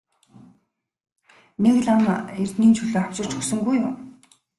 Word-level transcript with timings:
Нэг 1.61 1.75
лам 1.85 2.03
эрдэнийн 2.41 2.73
чулуу 2.77 2.99
авчирч 3.01 3.31
өгсөнгүй 3.39 3.75
юу? 3.87 3.91